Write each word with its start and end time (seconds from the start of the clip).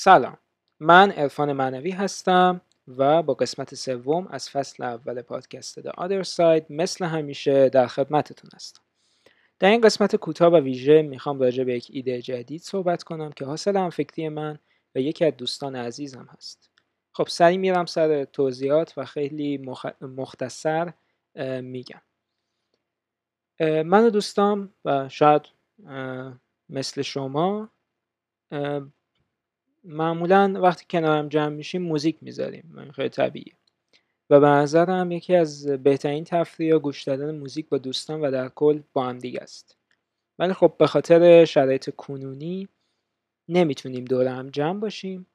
سلام. 0.00 0.38
من 0.80 1.10
عرفان 1.10 1.52
معنوی 1.52 1.90
هستم 1.90 2.60
و 2.88 3.22
با 3.22 3.34
قسمت 3.34 3.74
سوم 3.74 4.26
از 4.26 4.50
فصل 4.50 4.82
اول 4.82 5.22
پادکست 5.22 5.80
The 5.80 5.92
Other 5.92 6.28
Side 6.28 6.70
مثل 6.70 7.04
همیشه 7.04 7.68
در 7.68 7.86
خدمتتون 7.86 8.50
هستم. 8.54 8.82
در 9.58 9.70
این 9.70 9.80
قسمت 9.80 10.16
کوتاه 10.16 10.52
و 10.52 10.56
ویژه 10.56 11.02
می‌خوام 11.02 11.40
راجع 11.40 11.64
به 11.64 11.74
یک 11.74 11.86
ایده 11.92 12.22
جدید 12.22 12.60
صحبت 12.60 13.02
کنم 13.02 13.32
که 13.32 13.44
حاصل 13.44 13.76
هم 13.76 13.90
فکری 13.90 14.28
من 14.28 14.58
و 14.94 14.98
یکی 14.98 15.24
از 15.24 15.36
دوستان 15.36 15.76
عزیزم 15.76 16.28
هست. 16.36 16.70
خب 17.12 17.28
سریع 17.28 17.58
میرم 17.58 17.86
سر 17.86 18.24
توضیحات 18.24 18.94
و 18.96 19.04
خیلی 19.04 19.66
مختصر 20.00 20.92
میگم. 21.62 22.02
من 23.60 24.04
و 24.04 24.10
دوستام 24.10 24.74
و 24.84 25.08
شاید 25.08 25.42
مثل 26.68 27.02
شما 27.02 27.70
معمولا 29.88 30.54
وقتی 30.62 30.86
کنارم 30.90 31.28
جمع 31.28 31.54
میشیم 31.54 31.82
موزیک 31.82 32.16
می‌ذاریم 32.20 32.92
خیلی 32.94 33.08
طبیعیه. 33.08 33.52
و 34.30 34.40
به 34.40 34.46
نظرم 34.46 35.12
یکی 35.12 35.34
از 35.34 35.66
بهترین 35.66 36.24
تفریح 36.24 36.78
گوش 36.78 37.02
دادن 37.02 37.38
موزیک 37.38 37.68
با 37.68 37.78
دوستان 37.78 38.20
و 38.20 38.30
در 38.30 38.48
کل 38.48 38.80
با 38.92 39.04
هم 39.04 39.18
دیگه 39.18 39.40
است. 39.40 39.76
ولی 40.38 40.52
خب 40.52 40.74
به 40.78 40.86
خاطر 40.86 41.44
شرایط 41.44 41.90
کنونی 41.96 42.68
نمی‌تونیم 43.48 44.04
دور 44.04 44.26
هم 44.26 44.50
جمع 44.50 44.80
باشیم. 44.80 45.26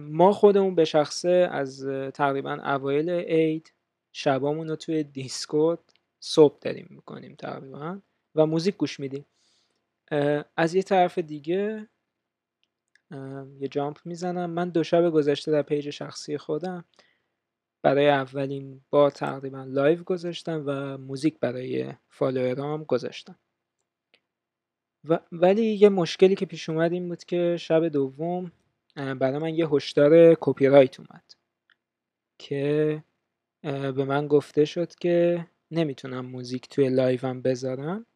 ما 0.00 0.32
خودمون 0.32 0.74
به 0.74 0.84
شخصه 0.84 1.48
از 1.52 1.86
تقریبا 2.14 2.52
اوایل 2.52 3.10
عید 3.10 3.72
شبامون 4.12 4.68
رو 4.68 4.76
توی 4.76 5.02
دیسکورد 5.02 5.92
صبح 6.20 6.58
داریم 6.60 6.86
می‌کنیم 6.90 7.34
تقریبا 7.34 7.98
و 8.34 8.46
موزیک 8.46 8.76
گوش 8.76 9.00
میدیم. 9.00 9.26
از 10.56 10.74
یه 10.74 10.82
طرف 10.82 11.18
دیگه 11.18 11.88
یه 13.60 13.68
jump 13.70 13.98
می‌زنم. 14.04 14.50
من 14.50 14.68
دو 14.68 14.84
شب 14.84 15.10
گذشته 15.10 15.52
در 15.52 15.62
page 15.62 15.90
شخصی 15.90 16.38
خودم 16.38 16.84
برای 17.82 18.08
اولین 18.08 18.80
بار 18.90 19.10
تقریبا 19.10 19.64
live 19.64 20.02
گذاشتم 20.04 20.62
و 20.66 20.98
موزیک 20.98 21.40
برای 21.40 21.92
follower 22.08 22.76
ام 22.76 22.84
گذاشتم. 22.84 23.38
و 25.04 25.18
ولی 25.32 25.64
یه 25.64 25.88
مشکلی 25.88 26.34
که 26.34 26.46
پیش 26.46 26.68
اومد 26.68 26.92
این 26.92 27.08
بود 27.08 27.24
که 27.24 27.56
شب 27.60 27.88
دوم 27.88 28.52
برای 28.96 29.38
من 29.38 29.54
یه 29.54 29.68
هشدار 29.68 30.36
کپی 30.40 30.66
رایت 30.66 31.00
اومد 31.00 31.34
که 32.38 33.04
به 33.62 34.04
من 34.04 34.28
گفته 34.28 34.64
شد 34.64 34.94
که 34.94 35.46
نمی‌تونم 35.70 36.26
موزیک 36.26 36.68
توی 36.68 36.88
live 36.88 37.31
م 37.31 37.42
بذارم. 37.42 38.06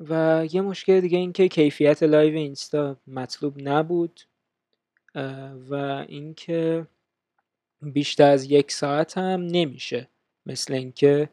و 0.00 0.46
یه 0.52 0.60
مشکل 0.60 1.00
دیگه 1.00 1.18
این 1.18 1.32
که 1.32 1.48
کیفیت 1.48 2.02
live 2.02 2.34
اینستا 2.34 2.96
مطلوب 3.06 3.54
نبود 3.68 4.20
و 5.70 5.74
اینکه 6.08 6.86
بیشتر 7.82 8.30
از 8.30 8.50
یک 8.50 8.72
ساعت 8.72 9.18
هم 9.18 9.40
نمیشه 9.40 10.08
مثل 10.46 10.74
اینکه 10.74 11.28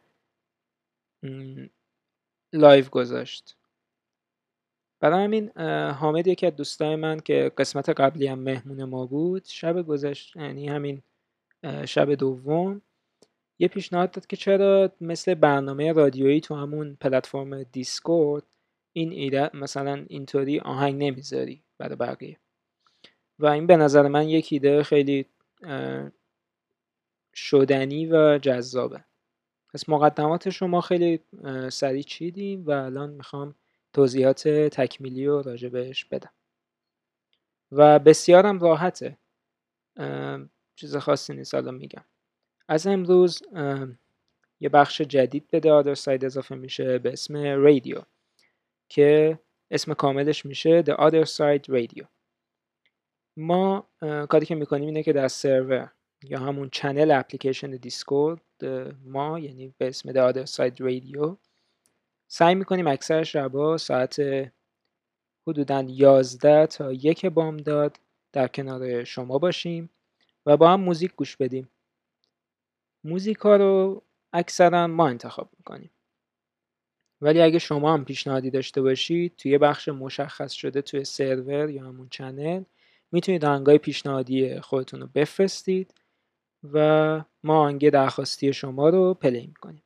live 2.54 2.86
گذاشت. 2.86 3.58
برای 5.00 5.24
همین 5.24 5.52
حامد 5.92 6.28
یکی 6.28 6.46
از 6.46 6.56
دوستای 6.56 6.96
من 6.96 7.20
که 7.20 7.52
قسمت 7.58 7.90
قبلی 7.90 8.28
هم 8.28 8.40
مهمون 8.40 8.84
ما 8.84 9.06
بود 9.06 9.46
شب 9.46 9.82
گذشت 9.82 10.36
یعنی 10.36 10.68
همین 10.68 11.02
شب 11.86 12.14
دوم 12.14 12.82
یه 13.60 13.68
پیشنهاد 13.68 14.12
داد 14.12 14.28
که 14.28 14.36
چرا 14.36 14.92
مثل 15.02 15.34
برنامه 15.34 15.92
رادیویی 15.92 16.42
تو 16.42 16.56
همون 16.56 16.98
پلتفرم 17.02 17.64
دیسکورد 17.64 18.44
این 18.98 19.12
ایده 19.12 19.50
مثلا 19.54 20.06
اینطوری 20.10 20.60
آهنگ 20.60 21.04
نمی‌ذاری 21.04 21.64
برای 21.78 21.96
بقیه. 21.96 22.40
و 23.40 23.46
این 23.46 23.68
به 23.68 23.78
نظر 23.78 24.08
من 24.08 24.30
یک 24.30 24.48
ایده 24.52 24.84
خیلی 24.84 25.26
شدنی 27.36 28.06
و 28.06 28.38
جذابه. 28.38 29.06
پس 29.74 29.90
مقدمات 29.90 30.50
شما 30.50 30.82
خیلی 30.82 31.20
سریع 31.70 32.02
چیدیم 32.02 32.66
و 32.66 32.72
الان 32.72 33.10
می‌خوام 33.10 33.56
توضیحات 33.94 34.48
تکمیلی 34.48 35.26
رو 35.26 35.42
راجع 35.42 35.70
بهش 35.70 36.06
بدم. 36.06 36.34
و 37.72 38.00
بسیارم 38.00 38.60
راحته. 38.60 39.18
چیز 40.76 40.96
خاصی 40.96 41.34
نیست 41.34 41.54
الان 41.54 41.76
میگم. 41.76 42.06
از 42.68 42.88
امروز 42.88 43.44
یه 44.60 44.70
بخش 44.70 45.02
جدید 45.02 45.48
به 45.48 45.60
The 45.84 45.94
Other 45.94 46.11
Side 46.11 46.26
اضافه 46.26 46.56
میشه 46.56 47.00
به 47.00 47.14
اسم 47.14 47.38
رادیو 47.38 48.02
که 48.96 49.40
اسم 49.72 49.94
کاملش 49.94 50.46
میشه 50.46 50.84
The 50.84 50.96
Other 50.96 51.26
Side 51.26 51.70
Radio. 51.70 52.06
ما 53.38 53.90
کاری 54.30 54.46
که 54.46 54.56
می‌کنیم 54.56 54.86
اینه 54.86 55.04
که 55.04 55.14
در 55.14 55.28
سرور 55.28 55.92
یا 56.24 56.40
همون 56.40 56.70
channel 56.70 57.12
اپلیکیشن 57.12 57.72
Discord 57.72 58.66
ما 59.04 59.40
یعنی 59.40 59.74
به 59.78 59.88
اسم 59.88 60.12
The 60.12 60.34
Other 60.34 60.46
Side 60.50 60.78
Radio 60.80 61.38
سعی 62.28 62.56
می‌کنیم 62.56 62.88
اکثر 62.88 63.24
شبا 63.24 63.78
ساعت 63.78 64.22
حدودا 65.48 65.82
11 65.88 66.68
تا 66.68 66.94
یک 66.94 67.26
بامداد 67.26 68.00
در 68.34 68.48
کنار 68.48 69.04
شما 69.04 69.38
باشیم 69.38 69.90
و 70.46 70.58
با 70.58 70.70
هم 70.70 70.82
موزیک 70.82 71.16
گوش 71.16 71.38
بدیم. 71.38 71.70
موزیک 73.04 73.38
ها 73.38 73.56
رو 73.56 74.04
اکثرا 74.34 74.88
ما 74.88 75.08
انتخاب 75.08 75.50
می‌کنیم. 75.58 75.92
ولی 77.22 77.42
اگه 77.42 77.60
شما 77.60 77.94
هم 77.94 78.06
پیشنهادی 78.06 78.50
داشته 78.50 78.82
باشید 78.82 79.36
توی 79.38 79.58
بخش 79.58 79.90
مشخص 79.90 80.52
شده 80.52 80.82
توی 80.82 81.04
سرور 81.04 81.70
یا 81.70 81.84
همون 81.84 82.08
چنل 82.10 82.64
می‌تونید 83.12 83.46
آهنگای 83.46 83.78
پیشنهادی 83.78 84.60
خودتون 84.60 85.02
رو 85.02 85.08
بفرستید 85.16 85.94
و 86.74 87.24
ما 87.44 87.62
آهنگ 87.62 87.90
درخواستی 87.90 88.54
شما 88.54 88.90
رو 88.90 89.14
play 89.14 89.48
می‌کنیم. 89.48 89.84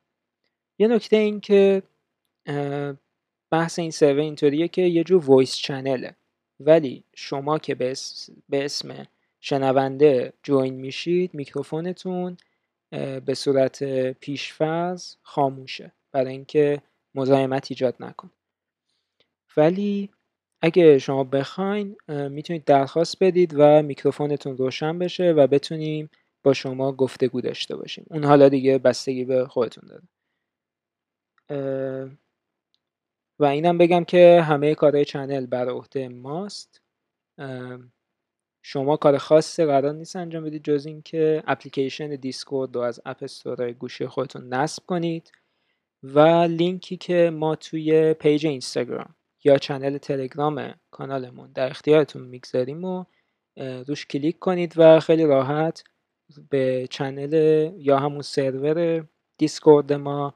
یه 0.79 0.87
نکته 0.87 1.15
این 1.15 1.39
که 1.39 1.83
بحث 3.51 3.79
این 3.79 3.91
سرور 3.91 4.19
اینطوریه 4.19 4.67
که 4.67 4.81
یه 4.81 5.03
جور 5.03 5.25
voice 5.25 5.55
channel 5.55 6.02
ه. 6.02 6.15
ولی 6.59 7.03
شما 7.15 7.59
که 7.59 7.75
به 7.75 7.93
اسم 8.53 9.07
شنونده 9.39 10.33
join 10.43 10.73
میشید 10.73 11.33
میکروفونتون 11.33 12.37
به 13.25 13.33
صورت 13.33 13.83
پیش‌فرض 14.11 15.15
خاموشه. 15.21 15.91
برای 16.11 16.31
اینکه 16.31 16.81
مزاحمت 17.15 17.67
ایجاد 17.69 17.95
نکن. 17.99 18.31
ولی 19.57 20.09
اگه 20.61 20.97
شما 20.99 21.23
بخواین 21.23 21.97
می‌تونید 22.07 22.65
درخواست 22.65 23.23
بدید 23.23 23.53
و 23.57 23.81
میکروفونتون 23.81 24.57
روشن 24.57 24.99
بشه 24.99 25.31
و 25.31 25.47
بتونیم 25.47 26.09
با 26.43 26.53
شما 26.53 26.91
گفتگو 26.91 27.41
داشته 27.41 27.75
باشیم. 27.75 28.05
اون 28.09 28.23
حالا 28.23 28.49
دیگه 28.49 28.77
بستگی 28.77 29.25
به 29.25 29.45
خودتون 29.47 29.89
داره. 29.89 30.03
و 33.39 33.45
اینم 33.45 33.77
بگم 33.77 34.03
که 34.03 34.41
همه 34.41 34.75
کارهای 34.75 35.05
channel 35.05 35.45
بر 35.45 35.69
عهده 35.69 36.09
ماست. 36.09 36.81
شما 38.61 38.97
کار 38.97 39.17
خاصی 39.17 39.65
قرار 39.65 39.93
نیست 39.93 40.15
انجام 40.15 40.43
بدید 40.43 40.63
جز 40.63 40.85
اینکه 40.85 41.43
اپلیکیشن 41.47 42.15
Discord 42.15 42.75
رو 42.75 42.81
از 42.81 43.01
App 43.05 43.23
Store 43.23 43.71
گوشی 43.71 44.07
خودتون 44.07 44.53
نصب 44.53 44.83
کنید. 44.85 45.31
و 46.03 46.19
لینکی 46.49 46.97
که 46.97 47.29
ما 47.33 47.55
توی 47.55 48.13
page 48.13 48.47
اینستاگرام 48.47 49.15
یا 49.43 49.57
channel 49.57 49.97
تلگرام 49.97 50.73
کانالمون 50.91 51.51
در 51.51 51.69
اختیارتون 51.69 52.21
می‌گذاریم 52.21 52.83
و 52.85 53.05
روش 53.57 54.05
کلیک 54.05 54.39
کنید 54.39 54.73
و 54.77 54.99
خیلی 54.99 55.25
راحت 55.25 55.83
به 56.49 56.87
channel 56.91 57.33
یا 57.77 57.99
همون 57.99 58.21
سرور 58.21 59.07
دیسکورد 59.37 59.93
ما 59.93 60.33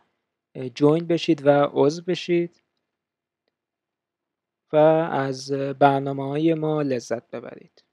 join 0.75 1.07
بشید 1.07 1.45
و 1.45 1.69
عضو 1.71 2.01
بشید 2.01 2.63
و 4.73 4.75
از 5.11 5.51
برنامه 5.51 6.27
های 6.27 6.53
ما 6.53 6.81
لذت 6.81 7.29
ببرید. 7.29 7.83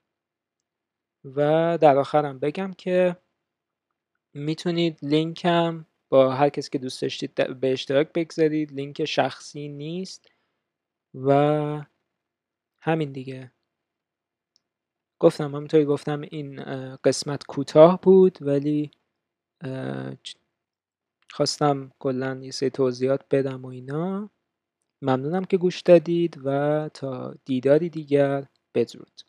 و 1.24 1.78
در 1.80 1.98
آخرم 1.98 2.38
بگم 2.38 2.72
که 2.72 3.16
می‌تونید 4.34 4.98
لینکم 5.02 5.86
با 6.10 6.32
هر 6.34 6.48
کسی 6.48 6.70
که 6.70 6.78
دوست 6.78 7.02
داشتید 7.02 7.60
به 7.60 7.72
اشتراک 7.72 8.12
بگذارید 8.12 8.72
لینک 8.72 9.04
شخصی 9.04 9.68
نیست 9.68 10.30
و 11.14 11.84
همین 12.80 13.12
دیگه. 13.12 13.52
گفتم 15.18 15.44
همونطوری 15.44 15.84
گفتم 15.84 16.20
این 16.20 16.64
قسمت 16.96 17.42
کوتاه 17.46 18.00
بود 18.00 18.38
ولی 18.40 18.90
خواستم 21.30 21.92
کلا 21.98 22.40
یه 22.42 22.50
سری 22.50 22.70
توضیحات 22.70 23.24
بدم 23.30 23.64
و 23.64 23.68
اینا. 23.68 24.30
ممنونم 25.02 25.44
که 25.44 25.56
گوش 25.56 25.80
دادید 25.80 26.40
و 26.44 26.88
تا 26.94 27.34
دیداری 27.44 27.88
دیگر 27.88 28.46
بدرود. 28.74 29.20